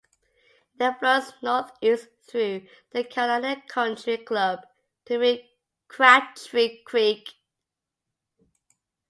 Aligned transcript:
It 0.03 0.79
then 0.79 0.95
flows 0.95 1.31
northeast 1.43 2.07
through 2.27 2.65
the 2.89 3.03
Carolina 3.03 3.61
Country 3.67 4.17
Club 4.17 4.65
to 5.05 5.19
meet 5.19 5.45
Crabtree 5.87 6.81
Creek. 6.81 7.29